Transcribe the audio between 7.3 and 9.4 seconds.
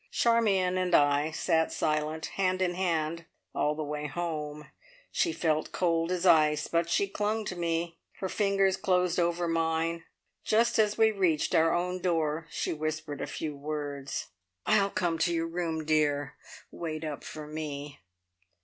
to me; her fingers closed